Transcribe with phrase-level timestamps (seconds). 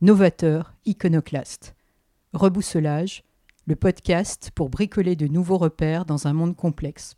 [0.00, 1.74] novateurs, iconoclastes.
[2.32, 3.22] Rebousselage,
[3.66, 7.16] le podcast pour bricoler de nouveaux repères dans un monde complexe.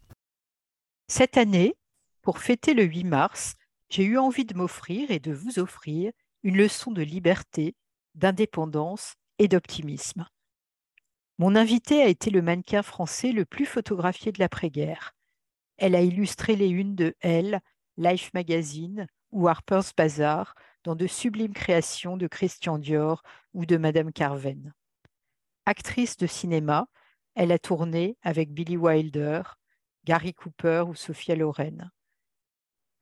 [1.08, 1.74] Cette année,
[2.22, 3.54] pour fêter le 8 mars,
[3.88, 6.12] j'ai eu envie de m'offrir et de vous offrir
[6.42, 7.74] une leçon de liberté,
[8.14, 10.26] d'indépendance et d'optimisme.
[11.38, 15.12] Mon invité a été le mannequin français le plus photographié de l'après-guerre.
[15.76, 17.60] Elle a illustré les unes de Elle,
[17.96, 20.54] Life Magazine ou Harper's Bazaar
[20.86, 24.72] dans de sublimes créations de Christian Dior ou de Madame Carven.
[25.66, 26.86] Actrice de cinéma,
[27.34, 29.42] elle a tourné avec Billy Wilder,
[30.04, 31.90] Gary Cooper ou Sophia Loren,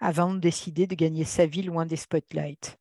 [0.01, 2.79] avant de décider de gagner sa vie loin des spotlights.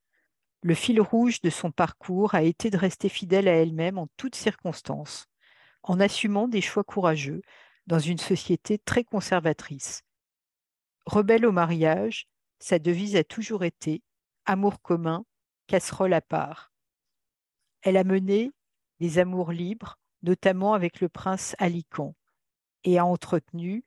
[0.62, 4.36] Le fil rouge de son parcours a été de rester fidèle à elle-même en toutes
[4.36, 5.28] circonstances,
[5.84, 7.42] en assumant des choix courageux
[7.88, 10.04] dans une société très conservatrice.
[11.06, 12.30] Rebelle au mariage,
[12.60, 14.02] sa devise a toujours été
[14.46, 15.26] amour commun,
[15.68, 16.72] casserole à part.
[17.82, 18.52] Elle a mené
[19.00, 22.16] des amours libres, notamment avec le prince Alicant,
[22.84, 23.84] et a entretenu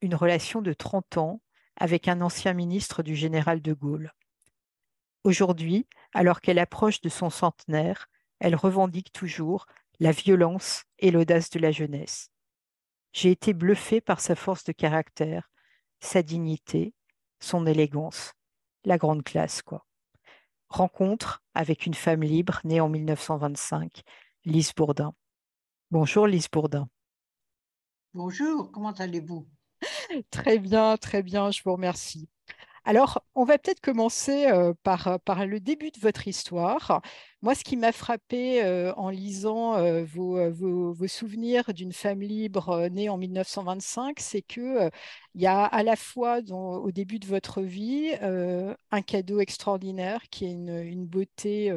[0.00, 1.40] une relation de 30 ans
[1.76, 4.12] avec un ancien ministre du général de Gaulle.
[5.24, 9.66] Aujourd'hui, alors qu'elle approche de son centenaire, elle revendique toujours
[9.98, 12.30] la violence et l'audace de la jeunesse.
[13.12, 15.50] J'ai été bluffée par sa force de caractère,
[16.00, 16.94] sa dignité,
[17.38, 18.32] son élégance
[18.84, 19.86] la grande classe, quoi.
[20.68, 24.02] Rencontre avec une femme libre née en 1925,
[24.44, 25.14] Lise Bourdin.
[25.90, 26.88] Bonjour Lise Bourdin.
[28.14, 29.48] Bonjour, comment allez-vous?
[30.30, 32.28] Très bien, très bien, je vous remercie.
[32.84, 37.02] Alors, on va peut-être commencer euh, par, par, le début de votre histoire.
[37.42, 38.62] Moi, ce qui m'a frappé
[38.96, 44.90] en lisant vos, souvenirs d'une femme libre née en 1925, c'est qu'il
[45.34, 50.44] il y a à la fois au début de votre vie un cadeau extraordinaire qui
[50.44, 51.72] est une, une beauté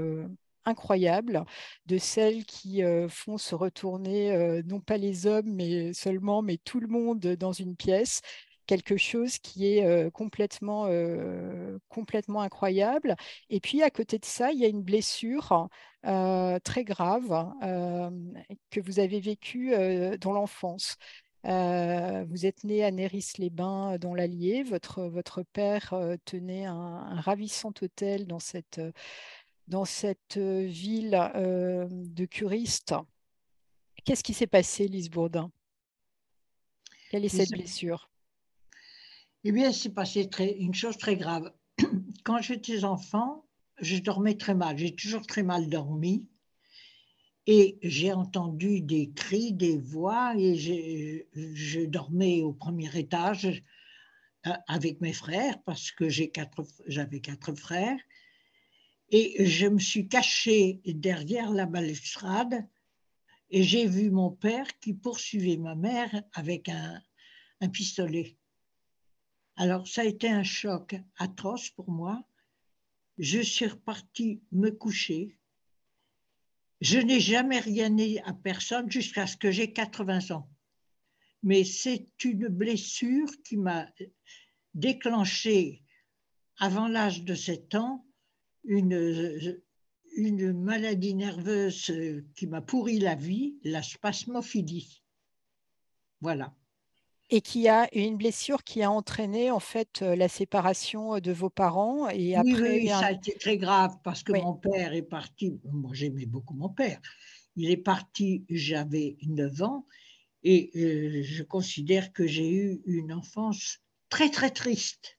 [0.65, 1.45] incroyable
[1.85, 6.87] de celles qui font se retourner non pas les hommes mais seulement mais tout le
[6.87, 8.21] monde dans une pièce
[8.65, 10.87] quelque chose qui est complètement,
[11.89, 13.15] complètement incroyable.
[13.49, 15.69] Et puis à côté de ça, il y a une blessure
[16.03, 17.53] très grave
[18.71, 19.73] que vous avez vécue
[20.19, 20.97] dans l'enfance.
[21.43, 24.63] vous êtes né à Néris-les-Bains dans l'Allier.
[24.63, 25.93] Votre, votre père
[26.25, 28.81] tenait un, un, ravissant hôtel dans cette,
[29.67, 32.95] dans cette ville de curistes.
[34.05, 35.51] Qu'est-ce qui s'est passé, Lise Bourdin?
[37.09, 38.09] Quelle est cette blessure?
[39.43, 41.53] Eh bien, c'est passé très, une chose très grave.
[42.23, 43.45] Quand j'étais enfant,
[43.81, 44.77] je dormais très mal.
[44.77, 46.29] J'ai toujours très mal dormi.
[47.45, 53.61] Et j'ai entendu des cris, des voix, et je, dormais au premier étage
[54.47, 57.99] euh, avec mes frères, parce que j'avais quatre frères.
[59.09, 62.65] Et je me suis cachée derrière la balustrade
[63.49, 68.37] et j'ai vu mon père qui poursuivait ma mère avec un pistolet.
[69.55, 72.23] Alors, ça a été un choc atroce pour moi.
[73.17, 75.37] Je suis repartie me coucher.
[76.81, 80.49] Je n'ai jamais rien dit à personne jusqu'à ce que j'ai 80 ans.
[81.43, 83.87] Mais c'est une blessure qui m'a
[84.73, 85.83] déclenché,
[86.57, 88.05] avant l'âge de 7 ans,
[88.63, 89.61] une,
[90.15, 91.91] une maladie nerveuse
[92.35, 95.03] qui m'a pourri la vie, la spasmophilie.
[96.21, 96.55] Voilà
[97.29, 101.31] et qui a une blessure qui a entraîné en fait euh, la séparation euh, de
[101.31, 105.01] vos parents et après oui, ça a été très grave parce que mon père est
[105.03, 106.99] parti moi j'aimais beaucoup mon père.
[107.55, 109.85] Il est parti j'avais 9 ans
[110.43, 113.79] et euh, je considère que j'ai eu une enfance
[114.09, 115.17] très très triste.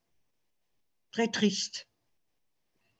[1.10, 1.88] Très triste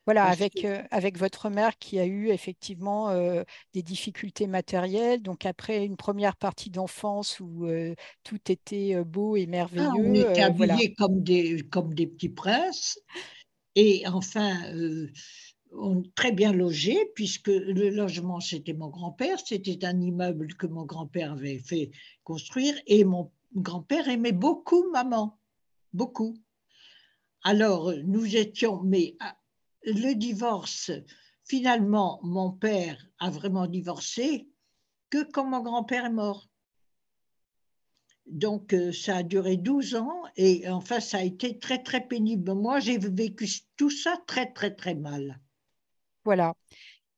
[0.07, 3.43] voilà, avec, euh, avec votre mère qui a eu effectivement euh,
[3.73, 5.23] des difficultés matérielles.
[5.23, 9.89] Donc après une première partie d'enfance où euh, tout était beau et merveilleux.
[9.91, 12.99] Ah, on était habillés comme, des, comme des petits princes.
[13.77, 14.55] Et enfin,
[15.73, 19.39] on, très bien logés, puisque le logement, c'était mon grand-père.
[19.45, 21.91] C'était un immeuble que mon grand-père avait fait
[22.23, 22.75] construire.
[22.87, 25.39] Et mon grand-père aimait beaucoup maman.
[25.93, 26.37] Beaucoup.
[27.43, 29.17] Alors, nous étions, mais
[29.85, 30.91] le divorce
[31.45, 34.49] finalement, mon père a vraiment divorcé
[35.11, 36.49] que quand mon grand-père est mort.
[38.27, 42.55] Donc, euh, ça a duré 12 ans et enfin, ça a été très, très pénible.
[42.55, 43.47] Moi, j'ai vécu
[43.77, 45.39] tout ça très, très, très mal.
[46.25, 46.55] Voilà.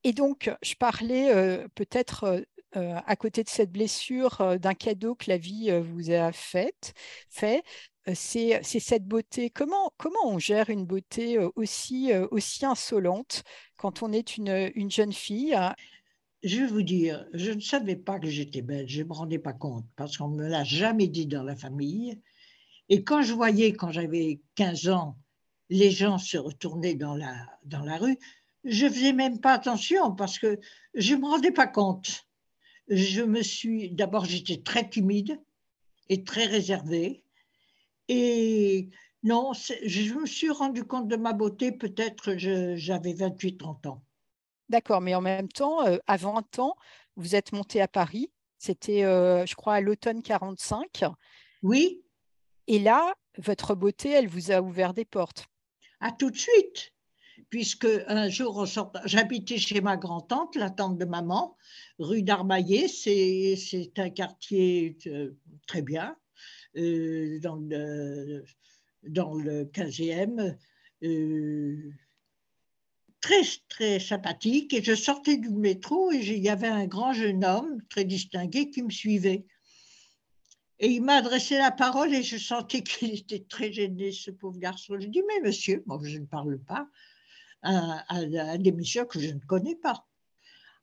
[0.03, 2.45] Et donc, je parlais euh, peut-être
[2.77, 6.95] euh, à côté de cette blessure d'un cadeau que la vie vous a fait.
[7.31, 9.51] c'est cette beauté.
[9.51, 13.43] Comment, comment on gère une beauté aussi, aussi insolente
[13.77, 15.57] quand on est une, une jeune fille
[16.43, 19.39] je vais vous dire, je ne savais pas que j'étais belle, je ne me rendais
[19.39, 22.21] pas compte, parce qu'on ne me l'a jamais dit dans la famille.
[22.89, 25.17] Et quand je voyais, quand j'avais 15 ans,
[25.71, 27.35] les gens se retourner dans la,
[27.65, 28.19] dans la rue,
[28.65, 30.59] je faisais même pas attention parce que
[30.95, 32.26] je me rendais pas compte.
[32.89, 35.41] Je me suis, d'abord, j'étais très timide
[36.09, 37.23] et très réservée.
[38.09, 38.89] Et
[39.23, 44.03] non, je me suis rendu compte de ma beauté, peut-être j'avais 28-30 ans.
[44.69, 46.77] D'accord, mais en même temps, euh, à 20 ans,
[47.17, 48.31] vous êtes monté à Paris.
[48.59, 51.05] C'était, euh, je crois, à l'automne 45.
[51.63, 52.03] Oui.
[52.67, 55.47] Et là, votre beauté, elle vous a ouvert des portes.
[56.01, 56.93] À tout de suite,
[57.51, 58.67] puisque un jour,
[59.05, 61.57] j'habitais chez ma grand-tante, la tante de maman,
[61.99, 62.89] rue d'Armaillé.
[62.89, 65.33] C'est un quartier euh,
[65.67, 66.17] très bien,
[66.75, 68.45] dans, le,
[69.05, 70.57] dans le 15e
[73.27, 74.73] très, très sympathique.
[74.75, 78.71] Et je sortais du métro et il y avait un grand jeune homme très distingué
[78.71, 79.45] qui me suivait.
[80.79, 84.59] Et il m'a adressé la parole et je sentais qu'il était très gêné, ce pauvre
[84.59, 84.97] garçon.
[85.01, 86.89] Je dis, mais monsieur, moi je ne parle pas
[87.63, 90.07] à, des messieurs que je ne connais pas.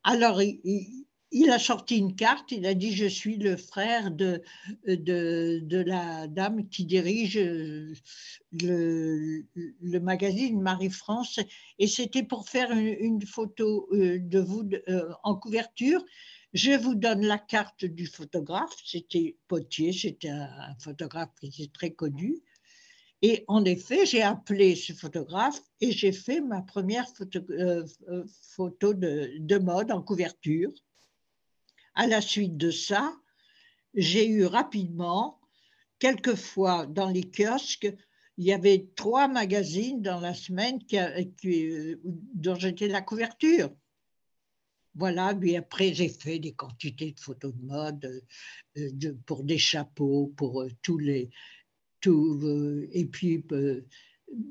[0.04, 4.42] Alors il, a sorti une carte, il a dit je suis le frère de,
[4.86, 7.94] la dame qui dirige le,
[9.54, 11.40] le magazine Marie-France
[11.80, 16.04] et c'était pour faire une, photo euh, de vous euh, en couverture.
[16.54, 21.92] Je vous donne la carte du photographe, c'était Potier, c'était un, photographe qui était très
[21.92, 22.44] connu.
[23.26, 27.86] Et en effet, j'ai appelé ce photographe et j'ai fait ma première photo, euh,
[28.56, 30.72] photo de, de mode en couverture.
[31.96, 33.16] À la suite de ça,
[33.94, 35.40] j'ai eu rapidement,
[36.00, 37.92] quelquefois dans les kiosques,
[38.38, 40.80] il y avait trois magazines dans la semaine
[42.34, 43.70] dont j'étais la couverture.
[44.96, 48.24] Voilà, puis après j'ai fait des quantités de photos de mode
[48.78, 51.30] euh, pour des chapeaux, pour euh, tous les.
[52.08, 53.44] Euh, et puis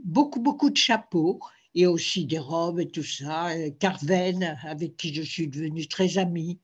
[0.04, 1.40] beaucoup, beaucoup de chapeaux
[1.74, 3.50] et aussi des robes et tout ça.
[3.78, 6.60] Carven, avec qui je suis devenue très amie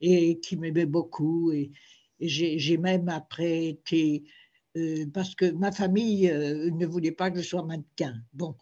[0.00, 1.52] et qui m'aimait beaucoup.
[1.52, 1.70] Et,
[2.20, 4.24] j'ai même après été,
[4.76, 8.20] euh, parce que ma famille euh, ne voulait pas que je sois mannequin.
[8.32, 8.56] Bon,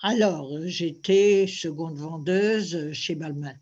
[0.00, 3.54] alors j'étais seconde vendeuse chez Balmain.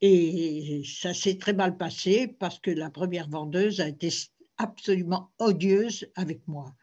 [0.00, 4.10] Et ça s'est très mal passé parce que la première vendeuse a été
[4.58, 6.74] absolument odieuse avec moi.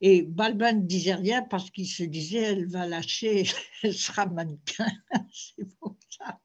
[0.00, 3.44] Et Balmain ne disait rien parce qu'il se disait elle va lâcher,
[3.82, 4.90] elle sera mannequin.
[5.32, 6.40] C'est pour ça.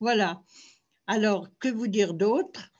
[0.00, 0.42] Voilà.
[1.06, 2.72] Alors, que vous dire d'autre?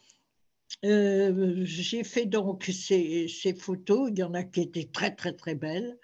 [0.85, 3.29] Euh, J'ai fait donc ces,
[3.59, 5.99] photos, il y en a qui étaient très très très belles.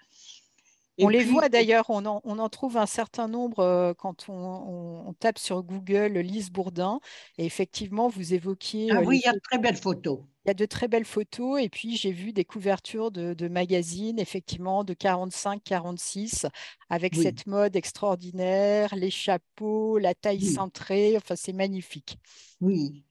[0.99, 5.63] On les voit d'ailleurs, on en, trouve un certain nombre euh, quand on, tape sur
[5.63, 6.99] Google Lise Bourdin.
[7.37, 8.89] Et effectivement, vous évoquiez.
[8.91, 10.19] Ah euh, oui, il y a de très belles photos.
[10.45, 11.61] Il y a de très belles photos.
[11.61, 16.47] Et puis, j'ai vu des couvertures de, magazines, effectivement, de 45-46,
[16.89, 21.17] avec cette mode extraordinaire, les chapeaux, la taille cintrée.
[21.17, 22.17] Enfin, c'est magnifique.
[22.61, 23.03] Oui.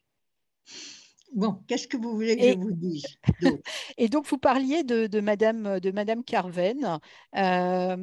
[1.36, 3.04] Bon, qu'est-ce que vous voulez que je vous dise
[3.98, 6.98] Et donc, vous parliez de, Madame, de Madame Carven.
[7.36, 7.96] Euh,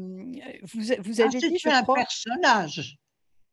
[0.61, 2.97] vous, vous, ah, avez dit, je un personnage.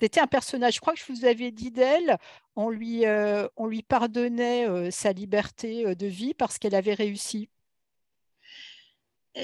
[0.00, 0.74] C'était un personnage.
[0.74, 2.16] Je crois que je vous avais dit d'elle,
[2.56, 6.94] on lui, euh, on lui pardonnait euh, sa liberté euh, de vie parce qu'elle avait
[6.94, 7.48] réussi.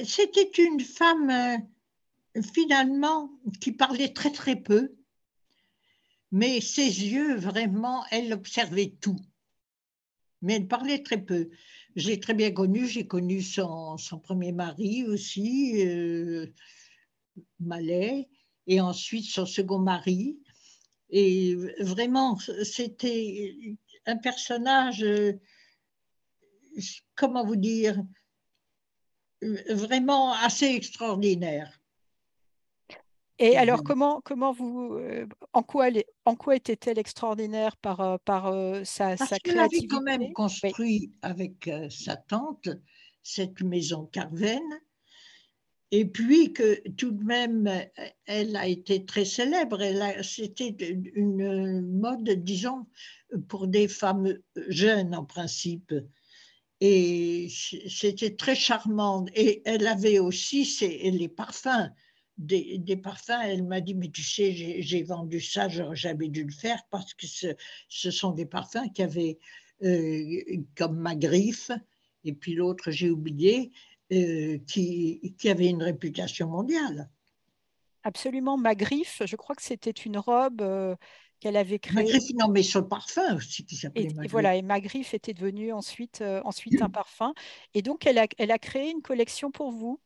[0.03, 1.65] C'était une femme
[2.53, 4.95] finalement qui parlait très très peu,
[6.31, 9.19] mais ses yeux vraiment, elle observait tout.
[10.41, 11.49] Mais elle parlait très peu.
[11.95, 15.83] Je l'ai très bien connue, j'ai connu son, son, premier mari aussi,
[17.59, 18.29] Malais,
[18.67, 20.37] et ensuite son second mari.
[21.09, 25.05] Et vraiment, c'était un personnage,
[27.15, 28.03] comment vous dire,
[29.41, 31.79] vraiment assez extraordinaire.
[33.39, 35.89] Et alors, comment, comment vous, euh, en quoi,
[36.25, 40.33] en quoi était-elle extraordinaire par, euh, par euh, sa, Parce sa créativité avait quand même
[40.33, 42.69] construit avec sa tante
[43.21, 44.63] cette maison Carven
[45.91, 47.69] et puis que tout de même,
[48.25, 49.79] elle a été très célèbre.
[50.21, 50.75] C'était
[51.13, 52.87] une mode, disons,
[53.47, 55.93] pour des femmes jeunes en principe.
[56.81, 59.25] Et c'était très charmant.
[59.33, 61.89] Et elle avait aussi les parfums.
[62.37, 66.51] Des, parfums, elle m'a dit, mais tu sais, j'ai vendu ça, j'aurais jamais dû le
[66.51, 67.47] faire parce que ce,
[67.89, 69.39] ce sont des parfums qui avaient,
[69.83, 70.41] euh,
[70.75, 71.71] comme ma griffe,
[72.23, 73.71] et puis l'autre, j'ai oublié,
[74.11, 77.09] euh, qui, qui, avait une réputation mondiale.
[78.03, 80.95] Absolument, Magriffe, je crois que c'était une robe euh,
[81.39, 82.03] qu'elle avait créée.
[82.03, 84.09] Magriffe, non, mais son parfum aussi qui s'appelait.
[84.23, 87.33] Et voilà, et Magriffe était devenu ensuite, ensuite un parfum.
[87.73, 89.99] Et donc, elle a, elle a créé une collection pour vous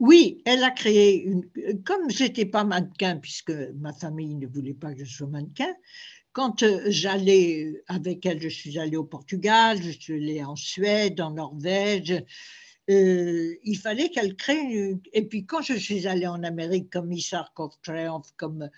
[0.00, 1.48] oui, elle a créé une.
[1.84, 5.74] Comme j'étais pas mannequin, puisque ma famille ne voulait pas que je sois mannequin,
[6.32, 11.32] quand j'allais avec elle, je suis allée au Portugal, je suis allée en Suède, en
[11.32, 12.22] Norvège,
[12.90, 14.94] euh, il fallait qu'elle crée.
[15.12, 17.48] Et puis quand je suis allée en Amérique comme Miss of
[17.82, 18.70] Triumph, comme,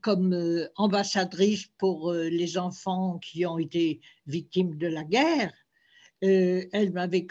[0.00, 5.52] comme euh, ambassadrice pour euh, les enfants qui ont été victimes de la guerre,
[6.22, 7.26] elle m'avait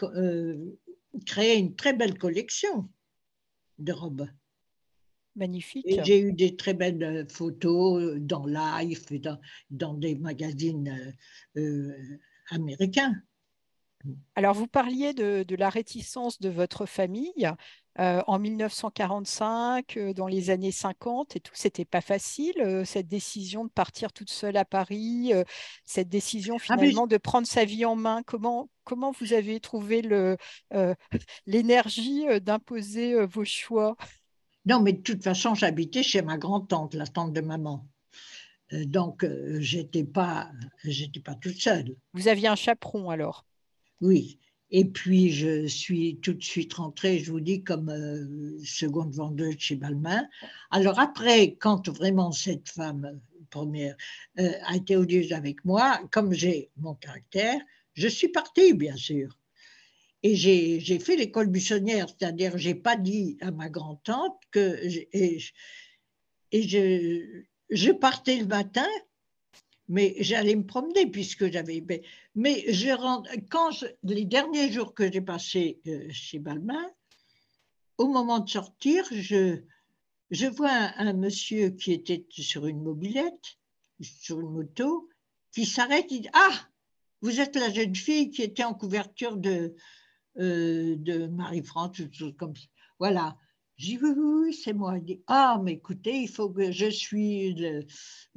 [1.23, 2.89] créé une très belle collection
[3.77, 4.27] de robes.
[5.35, 5.85] Magnifique.
[6.05, 9.37] j'ai eu des très belles photos dans Life dans,
[9.69, 11.13] dans des magazines
[12.49, 13.21] américains.
[14.35, 17.49] Alors, vous parliez de, la réticence de votre famille.
[17.97, 23.07] Euh, en 1945, euh, dans les années 50 et tout, c'était pas facile, euh, cette
[23.07, 25.31] décision de partir toute seule à Paris,
[25.85, 28.21] cette décision ah, finalement de prendre sa vie en main.
[28.25, 30.01] Comment, comment vous avez trouvé
[31.45, 33.95] l'énergie d'imposer vos choix?
[34.65, 37.87] Non, mais de toute façon, j'habitais chez ma grand-tante, la tante de maman.
[38.71, 39.25] donc,
[39.59, 40.51] j'étais pas,
[40.83, 41.95] j'étais pas toute seule.
[42.13, 43.45] Vous aviez un chaperon alors?
[44.01, 44.39] Oui.
[44.77, 49.55] Et puis, je suis tout de suite rentrée, je vous dis, comme euh, seconde vendeuse
[49.57, 50.27] chez Balmain.
[50.69, 53.95] Alors après, quand vraiment cette femme première
[54.37, 57.57] euh, a été odieuse avec moi, comme j'ai mon caractère,
[57.93, 59.39] je suis partie, bien sûr.
[60.23, 64.77] Et j'ai fait l'école buissonnière, c'est-à-dire, je n'ai pas dit à ma grand-tante que.
[65.13, 65.39] Et,
[66.51, 68.89] je partais le matin
[69.87, 71.83] mais j'allais me promener puisque j'avais.
[72.35, 73.71] Mais je rentre, quand
[74.03, 76.89] les derniers jours que j'ai passés euh, chez Balmain,
[77.97, 79.61] au moment de sortir, je,
[80.47, 83.57] vois un, monsieur qui était sur une mobilette,
[84.01, 85.09] sur une moto,
[85.53, 86.67] qui s'arrête, il dit Ah,
[87.21, 89.75] vous êtes la jeune fille qui était en couverture de,
[90.37, 92.01] euh, de Marie-France,
[92.37, 92.67] comme ça.
[92.99, 93.37] Voilà.
[93.77, 94.97] J'ai dit oui, oui, c'est moi.
[94.97, 97.85] Il dit Ah, mais écoutez, il faut que je suis le,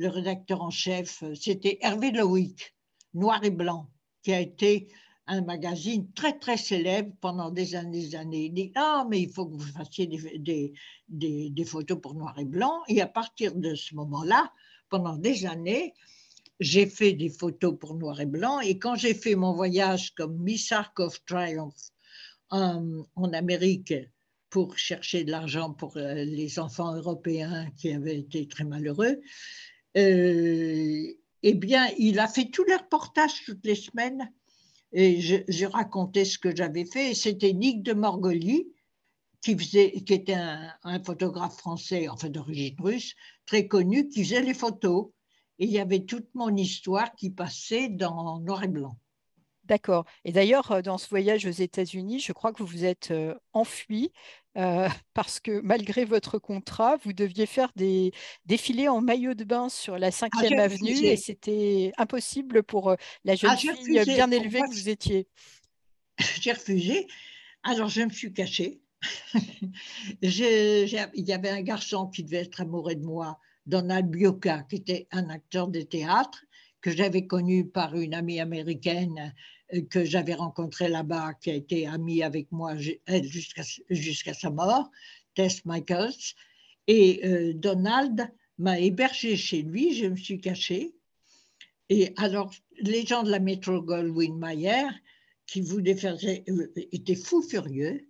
[0.08, 1.22] rédacteur en chef.
[1.34, 2.74] C'était Hervé Loïc,
[3.14, 3.88] Noir et Blanc,
[4.22, 4.88] qui a été
[5.28, 8.46] un magazine très, très célèbre pendant des années des années.
[8.46, 10.72] Il dit Ah, mais il faut que vous fassiez des,
[11.08, 12.82] des, des, photos pour Noir et Blanc.
[12.88, 14.52] Et à partir de ce moment-là,
[14.88, 15.94] pendant des années,
[16.58, 18.58] j'ai fait des photos pour Noir et Blanc.
[18.58, 21.92] Et quand j'ai fait mon voyage comme Miss Arc of Triumph
[22.50, 23.94] en, en Amérique,
[24.50, 29.20] pour chercher de l'argent pour euh, les enfants européens qui avaient été très malheureux,
[29.96, 31.06] euh,
[31.42, 34.30] eh bien, il a fait tous les reportages toutes les semaines
[34.92, 37.14] et je, racontais ce que j'avais fait.
[37.14, 38.68] C'était Nick de Morgoli,
[39.42, 43.14] qui, faisait, qui était un, un photographe français, enfin d'origine russe,
[43.46, 45.10] très connu, qui faisait les photos.
[45.58, 48.96] Et il y avait toute mon histoire qui passait dans noir et blanc.
[49.68, 50.06] D'accord.
[50.24, 53.34] Et d'ailleurs, euh, dans ce voyage aux États-Unis, je crois que vous vous êtes euh,
[53.52, 54.10] enfui
[54.56, 58.12] euh, parce que malgré votre contrat, vous deviez faire des
[58.46, 63.34] défilés en maillot de bain sur la 5e ah, avenue et c'était impossible pour la
[63.36, 65.28] jeune ah, fille bien élevée que vous étiez.
[66.40, 67.06] J'ai refusé.
[67.62, 68.80] Alors, je me suis cachée.
[70.22, 75.06] il y avait un garçon qui devait être amoureux de moi, Donald Bioka, qui était
[75.12, 76.44] un acteur de théâtre
[76.80, 79.34] que j'avais connu par une amie américaine
[79.90, 84.90] que j'avais rencontrée là-bas, qui a été amie avec moi jusqu'à sa mort,
[85.34, 86.34] Tess Michaels.
[86.86, 90.94] Et euh, Donald m'a hébergé chez lui, je me suis cachée.
[91.90, 94.88] Et alors, les gens de la métro Goldwyn Mayer,
[95.46, 98.06] qui voulaient faire, euh, étaient fous furieux,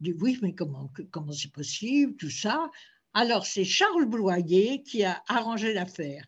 [0.00, 2.70] dit oui, mais comment comment c'est possible, tout ça?
[3.14, 6.24] Alors, c'est Charles Bloyer qui a arrangé l'affaire.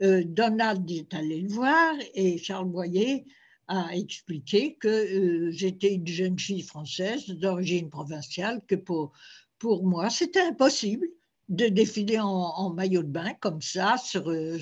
[0.00, 3.24] Donald est allé le voir et Charles Bloyer
[3.68, 9.12] a expliqué que euh, j'étais une jeune fille française d'origine provinciale, que pour,
[9.58, 11.06] pour moi, c'était impossible
[11.50, 14.58] de défiler en, maillot de bain comme ça sur, euh,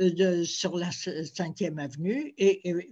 [0.00, 2.34] euh, sur la 5e avenue.
[2.38, 2.88] Et,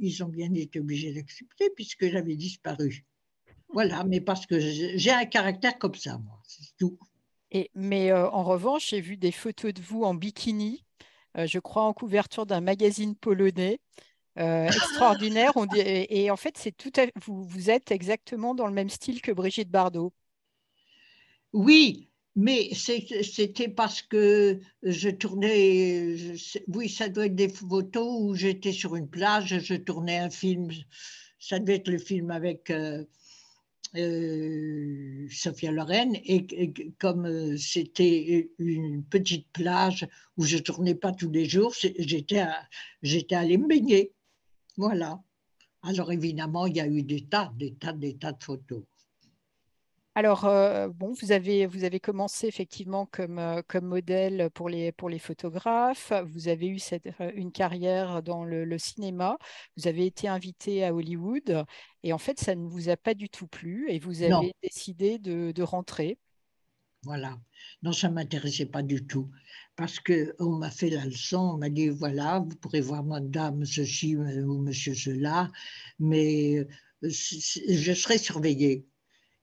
[0.00, 3.04] ils ont bien été obligés d'accepter puisque j'avais disparu.
[3.72, 6.98] Voilà, mais parce que j'ai un caractère comme ça, moi, c'est tout.
[7.50, 10.84] Et, mais en revanche, j'ai vu des photos de vous en bikini,
[11.36, 13.80] je crois en couverture d'un magazine polonais.
[14.38, 15.52] Euh, extraordinaire.
[15.74, 16.92] Et, en fait, c'est tout
[17.24, 20.12] vous, vous êtes exactement dans le même style que Brigitte Bardot.
[21.52, 26.16] Oui, mais c'était parce que je tournais,
[26.68, 30.70] oui, ça doit être des photos où j'étais sur une plage, je tournais un film,
[31.38, 33.04] ça devait être le film avec euh,
[33.96, 36.46] euh, Sophia Loren, et,
[36.98, 43.66] comme c'était une petite plage où je tournais pas tous les jours, j'étais allée me
[43.66, 44.12] baigner.
[44.76, 45.20] Voilà.
[45.82, 48.82] Alors évidemment, il y a eu des tas, des tas, des tas de photos.
[50.16, 54.90] Alors, euh, bon, vous avez, vous avez commencé effectivement comme, euh, comme modèle pour les,
[54.90, 56.10] pour les photographes.
[56.24, 59.36] Vous avez eu cette, euh, une carrière dans le, cinéma.
[59.76, 61.66] Vous avez été invité à Hollywood.
[62.02, 63.90] Et en fait, ça ne vous a pas du tout plu.
[63.90, 66.18] Et vous avez décidé de, de, rentrer.
[67.06, 67.38] Voilà.
[67.82, 69.30] Non, ça ne m'intéressait pas du tout.
[69.76, 71.52] Parce qu'on m'a fait la leçon.
[71.54, 75.50] On m'a dit voilà, vous pourrez voir madame ceci ou monsieur cela.
[76.00, 76.66] Mais
[77.02, 78.86] je serai surveillée.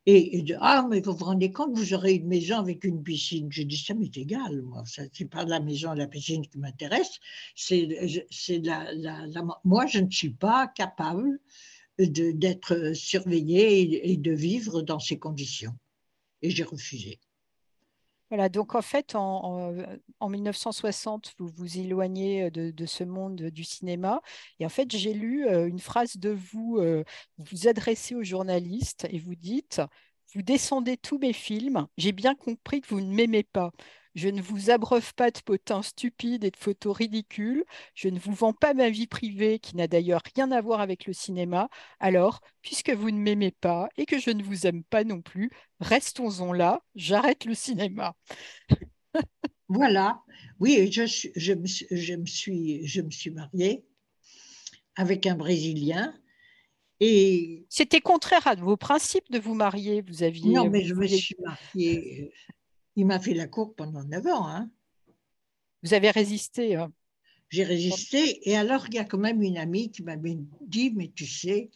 [0.05, 3.49] Et, et ah, mais vous vous rendez compte, vous aurez une maison avec une piscine.
[3.49, 4.83] J'ai dit, ça m'est égal, moi.
[4.85, 7.19] Ce n'est pas la maison et la piscine qui m'intéresse.
[7.55, 7.87] C'est,
[8.63, 9.27] la, la,
[9.63, 11.39] moi, je ne suis pas capable
[11.97, 15.73] d'être surveillée et, de vivre dans ces conditions.
[16.41, 17.19] Et j'ai refusé.
[18.33, 19.75] Voilà, donc en fait, en,
[20.19, 24.21] en, 1960, vous vous éloignez de, de, ce monde du cinéma.
[24.59, 27.03] Et en fait, j'ai lu euh, une phrase de vous, euh,
[27.37, 29.83] vous vous adressez aux journalistes et vous dites,
[30.33, 33.69] vous descendez tous mes films, j'ai bien compris que vous ne m'aimez pas.
[34.15, 37.63] Je ne vous abreuve pas de potins stupides et de photos ridicules.
[37.95, 41.05] Je ne vous vends pas ma vie privée, qui n'a d'ailleurs rien à voir avec
[41.05, 41.69] le cinéma.
[41.99, 45.49] Alors, puisque vous ne m'aimez pas et que je ne vous aime pas non plus,
[45.79, 46.83] restons-en là.
[46.95, 48.15] J'arrête le cinéma.
[49.67, 50.21] voilà.
[50.59, 51.05] Oui, je,
[51.35, 53.83] je, me, je, me suis, je me suis mariée
[54.95, 56.13] avec un Brésilien.
[56.99, 57.65] Et...
[57.69, 60.03] C'était contraire à vos principes de vous marier.
[60.07, 60.53] Vous aviez.
[60.53, 62.53] Non, mais je me suis mariée euh,
[62.95, 64.47] il m'a fait la cour pendant 9 ans.
[64.47, 64.69] Hein.
[65.83, 66.91] Vous avez résisté hein.
[67.49, 68.49] J'ai résisté.
[68.49, 71.69] Et alors, il y a quand même une amie qui m'avait dit Mais tu sais,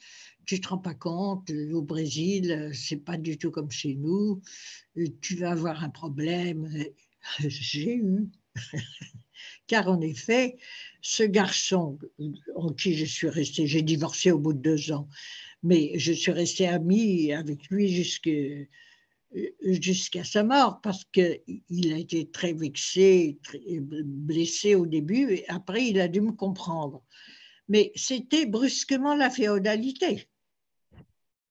[0.46, 4.42] tu ne te rends pas compte, au Brésil, c'est pas du tout comme chez nous.
[5.22, 6.68] Tu vas avoir un problème.
[7.40, 8.28] J'ai eu.
[9.68, 10.58] Car en effet,
[11.02, 12.00] ce garçon
[12.56, 15.08] en qui je suis restée, j'ai divorcé au bout de deux ans,
[15.62, 18.32] mais je suis restée amie avec lui jusqu'à
[19.62, 23.40] jusqu'à sa mort parce qu'il a été très vexé,
[23.80, 27.04] blessé au début et après il a dû me comprendre.
[27.70, 30.30] Mais c'était brusquement la féodalité.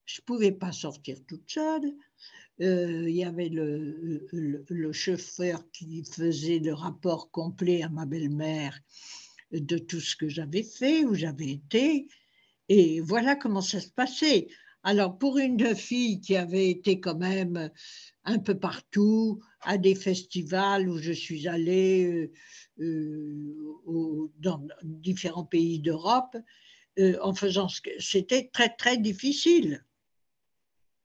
[0.06, 1.92] Je ne pouvais pas sortir toute seule.
[2.62, 8.78] Euh, il y avait le, le, chauffeur qui faisait le rapport complet à ma belle-mère
[9.52, 12.08] de tout ce que j'avais fait, où j'avais été.
[12.70, 14.48] Et voilà comment ça se passait.
[14.88, 17.72] Alors, pour une fille qui avait été quand même
[18.22, 22.30] un peu partout, à des festivals où je suis allée
[22.78, 26.36] euh, euh, dans différents pays d'Europe,
[27.00, 29.84] euh, en faisant ce que c'était très, très difficile.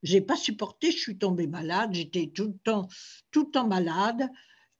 [0.03, 2.87] J'ai pas supporté, je suis tombée malade, j'étais tout le temps,
[3.31, 4.29] tout le temps malade.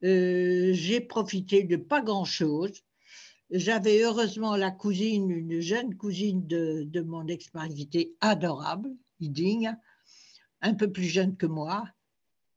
[0.03, 2.83] j'ai profité de pas grand-chose.
[3.51, 9.77] J'avais heureusement la cousine, une jeune cousine de, mon ex-mari adorable, digne,
[10.61, 11.83] un peu plus jeune que moi,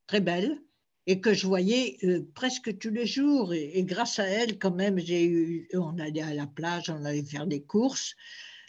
[0.07, 0.61] très belle,
[1.05, 3.53] et que je voyais euh, presque tous les jours.
[3.53, 7.23] Et, grâce à elle, quand même, j'ai eu, on allait à la plage, on allait
[7.23, 8.15] faire des courses,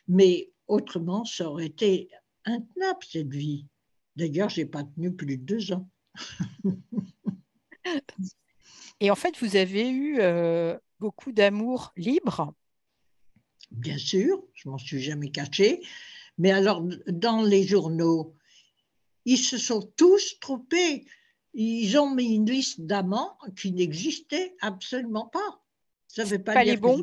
[0.08, 2.08] mais autrement, ça aurait été
[2.44, 3.66] intenable cette vie.
[4.16, 5.88] D'ailleurs, j'ai pas tenu plus de deux ans.
[9.00, 12.54] et en fait, vous avez eu euh, beaucoup d'amour libre
[13.70, 15.82] Bien sûr, je m'en suis jamais cachée.
[16.38, 18.34] Mais alors, dans les journaux,
[19.24, 21.04] ils se sont tous trompés.
[21.54, 25.62] Ils ont mis une liste d'amants qui n'existait absolument pas.
[26.06, 27.02] Ça veut pas, pas les bons.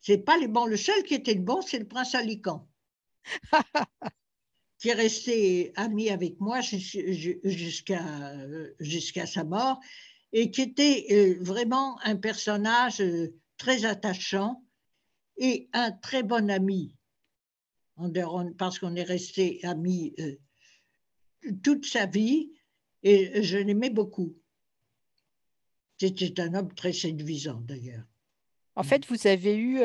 [0.00, 0.66] C'est pas les bons.
[0.66, 2.68] Le seul qui était le bon, c'est le prince Alican,
[4.78, 8.02] qui est resté ami avec moi jusqu'à
[8.78, 9.80] jusqu'à sa mort
[10.32, 14.64] et qui était euh, vraiment un personnage euh, très attachant
[15.36, 16.94] et un très bon ami,
[18.58, 20.36] parce qu'on est resté amis euh,
[21.62, 22.52] toute sa vie
[23.02, 24.36] et je l'aimais beaucoup.
[25.98, 28.04] C'était un homme très séduisant d'ailleurs.
[28.76, 29.80] En fait, vous avez eu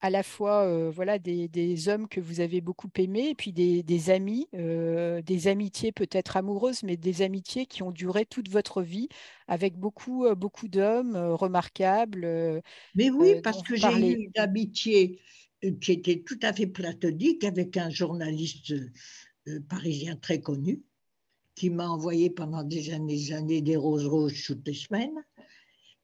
[0.00, 4.10] à la fois euh, voilà, des, hommes que vous avez beaucoup aimés et puis des,
[4.10, 9.08] amis, euh, des amitiés peut-être amoureuses, mais des amitiés qui ont duré toute votre vie
[9.46, 12.62] avec beaucoup, euh, beaucoup d'hommes remarquables.
[12.94, 15.20] mais oui, parce que j'ai eu une amitié
[15.80, 18.72] qui était tout à fait platonique avec un journaliste
[19.68, 20.82] parisien très connu
[21.54, 25.22] qui m'a envoyé pendant des années, des années des roses rouges toutes les semaines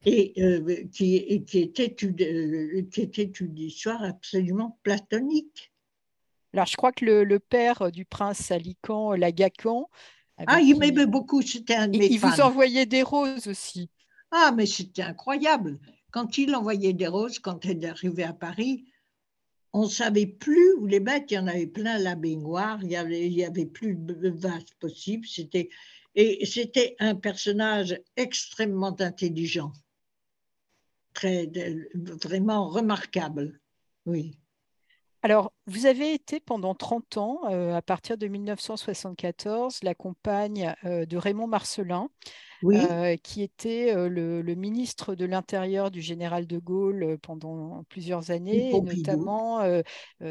[0.04, 5.72] et euh, qui, qui, était une, euh, qui était une histoire absolument platonique.
[6.52, 9.88] Alors, je crois que le, père du prince Alican, Lagacan.
[10.46, 13.90] Ah, il m'aimait beaucoup, c'était un de mes Il vous envoyait des roses aussi.
[14.30, 15.78] Ah, mais c'était incroyable.
[16.10, 18.84] Quand il envoyait des roses, quand il est arrivé à Paris,
[19.72, 21.26] on ne savait plus où les mettre.
[21.30, 25.26] Il y en avait plein la baignoire, il n'y avait, plus de vase possible.
[25.26, 25.68] C'était,
[26.14, 29.72] et c'était un personnage extrêmement intelligent
[31.16, 31.50] très,
[31.94, 33.58] vraiment remarquable.
[34.04, 34.38] Oui.
[35.22, 41.04] Alors, vous avez été pendant 30 ans, euh, à partir de 1974, la compagne euh,
[41.04, 42.10] de Raymond Marcelin,
[42.64, 48.70] euh, qui était le, ministre de l'Intérieur du général de Gaulle pendant plusieurs années.
[48.70, 49.62] Et notamment,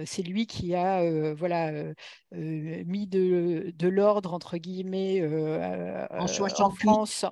[0.06, 1.74] c'est lui qui a voilà,
[2.32, 5.22] mis de, l'ordre, entre guillemets,
[6.10, 7.26] en, France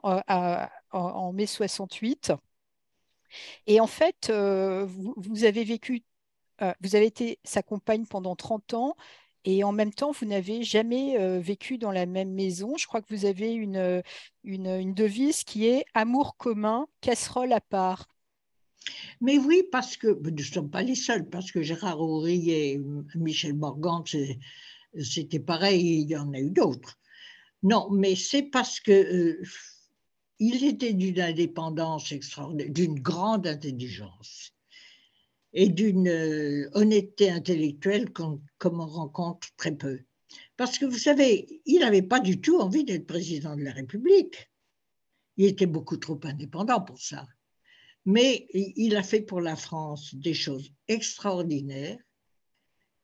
[0.92, 2.34] en mai 68.
[3.68, 6.04] Et en fait, euh, vous, avez vécu,
[6.62, 8.96] euh, vous avez été sa compagne pendant 30 ans.
[9.46, 12.78] Et en même temps, vous n'avez jamais euh, vécu dans la même maison.
[12.78, 14.02] Je crois que vous avez une,
[14.44, 18.08] une, devise qui est amour commun, casserole à part.
[19.20, 22.82] Mais oui, parce que nous ne sommes pas les seuls, parce que Gérard Houry et
[23.16, 24.04] Michel Morgan,
[25.02, 26.98] c'était pareil, il y en a eu d'autres.
[27.64, 29.42] Non, mais c'est parce que
[30.40, 34.54] il était d'une indépendance extraordinaire, d'une grande intelligence
[35.54, 40.00] et d'une euh, honnêteté intellectuelle comme on rencontre très peu.
[40.58, 44.50] Parce que vous savez, il n'avait pas du tout envie d'être président de la République.
[45.38, 47.26] Il était beaucoup trop indépendant pour ça.
[48.06, 52.00] Mais il a fait pour la France des choses extraordinaires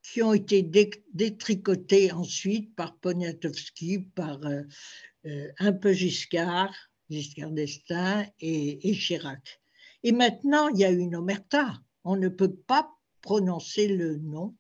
[0.02, 0.64] qui ont été
[1.14, 4.64] détricotées ensuite par Poniatowski, par euh,
[5.26, 6.74] euh, un peu Giscard,
[7.10, 9.62] Giscard d'Estaing et, Chirac.
[10.04, 11.82] Et maintenant, il y a une omerta.
[12.04, 12.92] On ne peut pas
[13.22, 14.56] prononcer le nom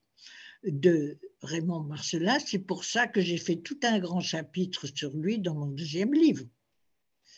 [0.63, 2.39] de Raymond Marcelin.
[2.39, 6.13] C'est pour ça que j'ai fait tout un grand chapitre sur lui dans mon deuxième
[6.13, 6.45] livre.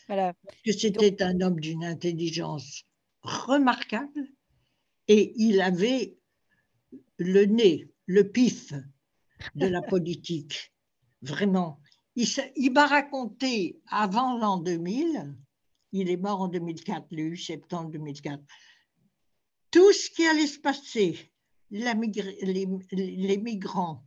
[0.08, 0.34] Voilà.
[0.64, 2.84] que c'était un homme d'une intelligence
[3.22, 4.26] remarquable
[5.06, 6.16] et il avait
[7.18, 8.72] le nez, le pif
[9.54, 10.72] de la politique.
[11.22, 11.81] Vraiment.
[12.14, 15.34] Il, m'a raconté avant l'an 2000,
[15.92, 18.42] il est mort en 2004, le septembre 2004,
[19.70, 21.32] tout ce qui allait se passer,
[21.70, 21.94] les,
[23.36, 24.04] migrants,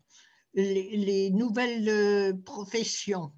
[0.54, 3.34] les, nouvelles euh, professions,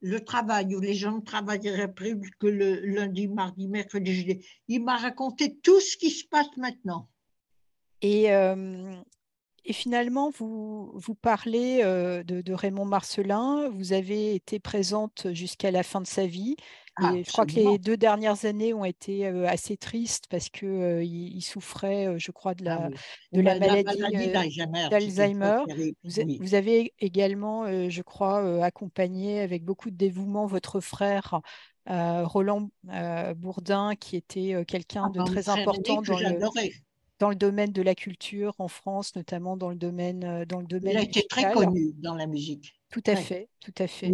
[0.00, 4.46] le travail où les gens ne travailleraient plus que le lundi, mardi, mercredi, jeudi.
[4.68, 7.08] Il m'a raconté tout ce qui se passe maintenant.
[8.00, 8.94] Et euh,
[9.66, 15.82] et finalement, vous, vous parlez euh, de, Raymond Marcelin, vous avez été présente jusqu'à la
[15.82, 16.56] fin de sa vie.
[17.00, 20.68] et je crois que les deux dernières années ont été euh, assez tristes parce qu'il
[20.68, 22.88] euh, il souffrait, je crois, de la, ah
[23.32, 24.30] de la, maladie,
[24.90, 25.62] d'Alzheimer.
[26.04, 31.40] Vous, avez également, je crois, accompagné avec beaucoup de dévouement votre frère
[31.86, 32.68] Roland
[33.36, 36.38] Bourdin, qui était quelqu'un ah de très important dans le
[37.18, 40.66] dans le domaine de la culture en France, notamment dans le domaine euh, dans le
[40.66, 40.94] domaine.
[40.94, 42.74] Il a été très connu dans la musique.
[42.90, 44.12] Tout à fait, tout à fait.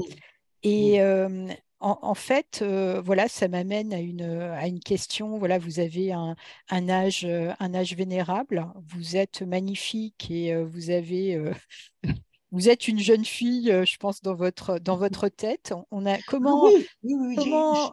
[0.62, 1.48] Et euh,
[1.80, 5.38] en, fait, euh, voilà, ça m'amène à une, à une question.
[5.38, 6.34] Voilà, vous avez un,
[6.68, 8.66] un, âge, un âge vénérable.
[8.88, 11.38] Vous êtes magnifique et vous avez
[12.50, 15.74] vous êtes une jeune fille, je pense, dans votre, dans votre tête.
[15.90, 17.92] On a comment, oui, oui, comment,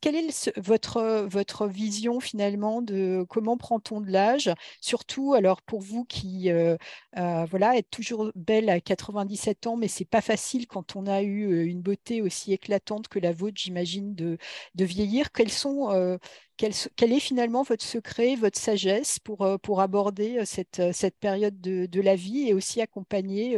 [0.00, 4.50] quelle est votre, votre vision finalement de comment prend-on de l'âge?
[4.80, 6.76] Surtout, alors pour vous qui euh,
[7.14, 11.64] voilà, êtes toujours belle à 97 ans, mais c'est pas facile quand on a eu
[11.66, 14.38] une beauté aussi éclatante que la vôtre, j'imagine, de,
[14.74, 15.28] de, vieillir.
[15.48, 16.18] Sont,
[16.56, 21.86] quel, quel, est finalement votre secret, votre sagesse pour, pour aborder cette, cette période de,
[21.86, 23.56] de, la vie et aussi accompagner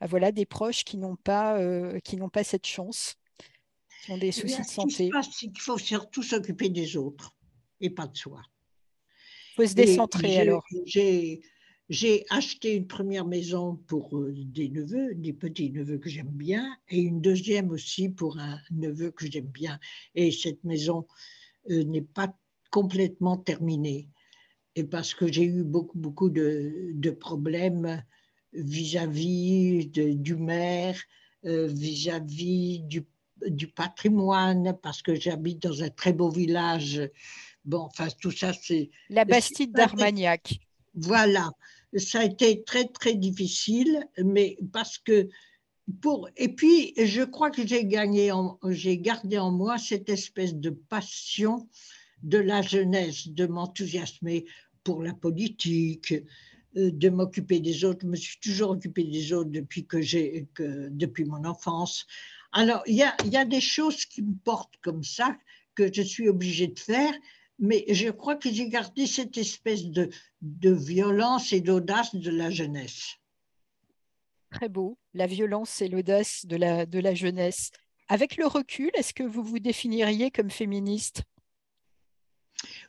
[0.00, 1.58] voilà, des proches qui n'ont pas,
[2.02, 3.16] qui n'ont pas cette chance?
[4.18, 4.90] Des eh soucis de santé.
[4.90, 7.34] Ce qui se passe, c'est qu'il faut surtout s'occuper des autres
[7.80, 8.42] et pas de soi.
[9.52, 10.64] Il faut se décentrer alors.
[11.90, 16.74] J'ai acheté une première maison pour euh, des neveux, des petits neveux que j'aime bien,
[16.88, 19.78] et une deuxième aussi pour un neveu que j'aime bien.
[20.14, 21.06] Et cette maison
[21.70, 22.34] euh, n'est pas
[22.70, 24.08] complètement terminée.
[24.76, 28.02] et parce que j'ai eu beaucoup, beaucoup de, problèmes
[28.54, 30.98] vis-à-vis du maire,
[31.44, 33.04] euh, vis-à-vis du,
[33.48, 37.00] du, patrimoine, parce que j'habite dans un très beau village.
[37.64, 38.90] Bon, enfin, tout ça, c'est...
[39.10, 40.58] La Bastide d'Armagnac.
[40.94, 41.50] Voilà,
[41.96, 45.28] ça a été très, très difficile, mais parce que
[46.00, 46.28] pour...
[46.36, 48.30] Et puis, je crois que j'ai gagné,
[48.70, 51.68] j'ai gardé en moi cette espèce de passion
[52.22, 54.46] de la jeunesse, de m'enthousiasmer
[54.82, 56.14] pour la politique,
[56.76, 58.00] euh, de m'occuper des autres.
[58.02, 62.06] Je me suis toujours occupée des autres depuis, que j'ai, que, depuis mon enfance.
[62.54, 65.36] Alors, il y a, y a des choses qui me portent comme ça,
[65.74, 67.12] que je suis obligée de faire,
[67.58, 70.08] mais je crois que j'ai gardé cette espèce de,
[70.40, 73.16] de violence et d'audace de la jeunesse.
[74.52, 77.72] Très beau, la violence et l'audace de la, de la jeunesse.
[78.06, 81.24] Avec le recul, est-ce que vous vous définiriez comme féministe?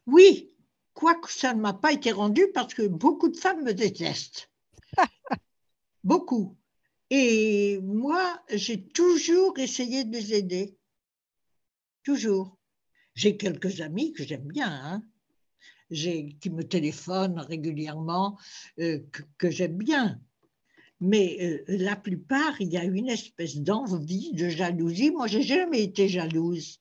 [0.05, 0.53] Oui,
[0.93, 4.51] quoique ça ne m'a pas été rendu parce que beaucoup de femmes me détestent.
[6.03, 6.55] beaucoup.
[7.09, 10.77] Et moi, j'ai toujours essayé de les aider.
[12.03, 12.57] Toujours.
[13.13, 15.03] J'ai quelques amis que j'aime bien, hein.
[15.89, 18.37] qui me téléphonent régulièrement,
[18.79, 18.99] euh,
[19.37, 20.19] que, j'aime bien.
[20.99, 25.11] Mais euh, la plupart, il y a une espèce d'envie, de jalousie.
[25.11, 26.79] Moi, j'ai jamais été jalouse.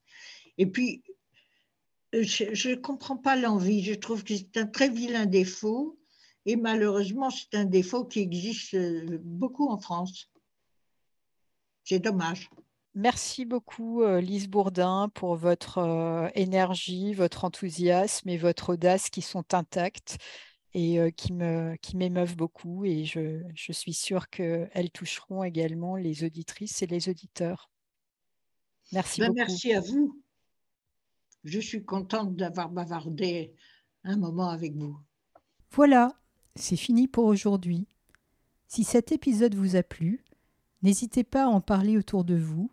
[0.57, 1.03] Et puis,
[2.13, 3.83] je ne comprends pas l'envie.
[3.83, 5.99] Je trouve que c'est un très vilain défaut.
[6.47, 10.31] Et malheureusement, c'est un défaut qui existe euh, beaucoup en France.
[11.85, 12.51] C'est dommage.
[12.95, 19.23] Merci beaucoup, euh, Lise Bourdin, pour votre euh, énergie, votre enthousiasme et votre audace qui
[19.23, 20.19] sont intactes
[20.77, 22.85] et qui me qui m'émeuvent beaucoup.
[22.85, 27.71] Et je, je suis sûre qu'elles toucheront également les auditrices et les auditeurs.
[28.93, 29.39] Merci ben, beaucoup.
[29.39, 30.21] Merci à vous
[31.45, 33.55] je suis contente d'avoir bavardé
[34.03, 34.99] un moment avec vous.
[35.71, 36.13] Voilà,
[36.57, 37.87] c'est fini pour aujourd'hui.
[38.67, 40.25] Si cet épisode vous a plu,
[40.83, 42.71] n'hésitez pas à en parler autour de vous,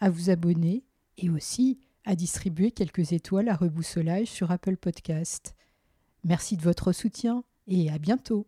[0.00, 0.84] à vous abonner
[1.18, 5.54] et aussi à distribuer quelques étoiles à reboussolage sur Apple Podcast.
[6.22, 8.46] Merci de votre soutien et à bientôt.